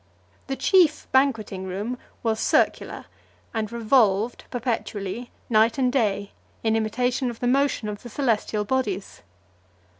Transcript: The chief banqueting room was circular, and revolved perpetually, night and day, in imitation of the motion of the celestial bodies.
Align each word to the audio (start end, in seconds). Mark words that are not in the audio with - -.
The 0.47 0.55
chief 0.55 1.05
banqueting 1.11 1.65
room 1.65 1.95
was 2.23 2.39
circular, 2.39 3.05
and 3.53 3.71
revolved 3.71 4.45
perpetually, 4.49 5.29
night 5.47 5.77
and 5.77 5.93
day, 5.93 6.31
in 6.63 6.75
imitation 6.75 7.29
of 7.29 7.39
the 7.39 7.45
motion 7.45 7.87
of 7.87 8.01
the 8.01 8.09
celestial 8.09 8.65
bodies. 8.65 9.21